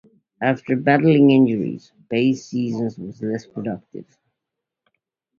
[0.41, 4.17] After battling injuries, Bay's season was less productive.